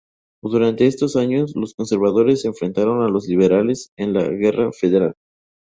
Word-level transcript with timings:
Durante 0.41 0.87
estos 0.87 1.15
años 1.15 1.53
los 1.55 1.75
conservadores 1.75 2.41
se 2.41 2.47
enfrentaron 2.47 3.03
a 3.03 3.07
los 3.07 3.27
liberales 3.27 3.91
en 3.97 4.13
la 4.13 4.27
Guerra 4.27 4.71
Federal. 4.71 5.13